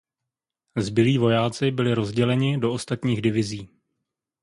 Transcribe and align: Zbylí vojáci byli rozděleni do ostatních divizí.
Zbylí 0.77 1.17
vojáci 1.17 1.71
byli 1.71 1.93
rozděleni 1.93 2.57
do 2.57 2.73
ostatních 2.73 3.21
divizí. 3.21 3.69